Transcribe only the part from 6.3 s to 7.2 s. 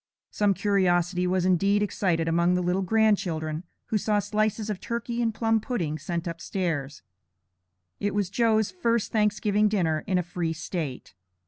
stairs.